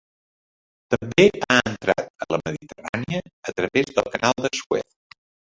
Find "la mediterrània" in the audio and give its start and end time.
2.37-3.21